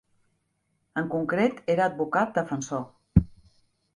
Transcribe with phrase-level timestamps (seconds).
[1.01, 3.29] En concret era advocat defensor.